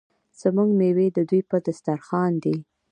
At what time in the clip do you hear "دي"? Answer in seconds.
2.43-2.55